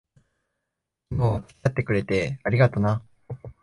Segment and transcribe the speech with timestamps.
[1.13, 3.03] 昨日は付き合ってくれて、ありがとな。